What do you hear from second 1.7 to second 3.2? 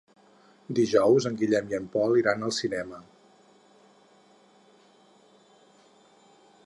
i en Pol iran al cinema.